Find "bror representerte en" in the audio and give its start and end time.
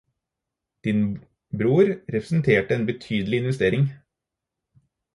1.59-2.85